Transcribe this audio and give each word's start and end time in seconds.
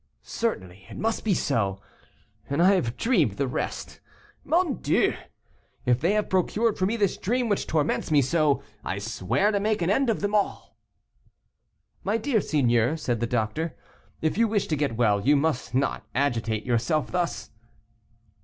Certainly, 0.23 0.87
it 0.89 0.97
must 0.97 1.23
be 1.23 1.35
so, 1.35 1.79
and 2.49 2.59
I 2.59 2.73
have 2.73 2.97
dreamed 2.97 3.33
the 3.33 3.45
rest. 3.47 3.99
Mon 4.43 4.77
Dieu! 4.81 5.13
if 5.85 6.01
they 6.01 6.13
have 6.13 6.27
procured 6.27 6.79
for 6.79 6.87
me 6.87 6.95
this 6.97 7.17
dream 7.17 7.49
which 7.49 7.67
torments 7.67 8.09
me 8.09 8.19
so, 8.19 8.63
I 8.83 8.97
swear 8.97 9.51
to 9.51 9.59
make 9.59 9.79
an 9.83 9.91
end 9.91 10.09
of 10.09 10.21
them 10.21 10.33
all." 10.33 10.75
"My 12.03 12.17
dear 12.17 12.41
seigneur," 12.41 12.97
said 12.97 13.19
the 13.19 13.27
doctor, 13.27 13.75
"if 14.23 14.39
you 14.39 14.47
wish 14.47 14.65
to 14.69 14.75
get 14.75 14.97
well, 14.97 15.21
you 15.21 15.35
must 15.35 15.75
not 15.75 16.03
agitate 16.15 16.65
yourself 16.65 17.11
thus." 17.11 17.51